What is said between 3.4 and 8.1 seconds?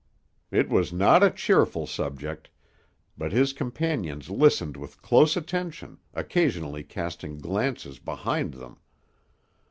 companions listened with close attention, occasionally casting glances